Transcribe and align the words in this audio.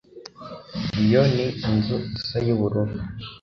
iyo 1.03 1.21
ni 1.33 1.45
inzu 1.69 1.97
isa 2.17 2.37
yubururu 2.47 2.95